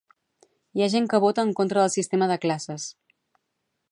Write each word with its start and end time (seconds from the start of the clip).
Hi 0.77 0.83
ha 0.85 0.87
gent 0.93 1.09
que 1.11 1.19
vota 1.25 1.45
en 1.49 1.51
contra 1.59 1.83
del 1.85 1.93
sistema 1.97 2.31
de 2.33 2.41
classes. 2.47 2.89